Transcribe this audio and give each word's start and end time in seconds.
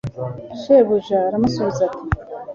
shebuja 0.61 1.17
aramusubiza 1.27 1.81
ati 1.89 2.03